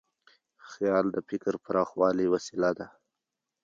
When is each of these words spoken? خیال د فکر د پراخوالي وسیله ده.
خیال 0.69 1.05
د 1.15 1.17
فکر 1.29 1.53
د 1.59 1.61
پراخوالي 1.65 2.25
وسیله 2.33 2.69
ده. 2.77 2.87